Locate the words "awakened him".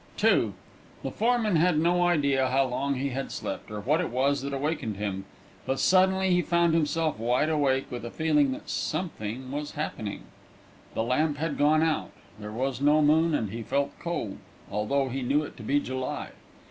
4.51-5.25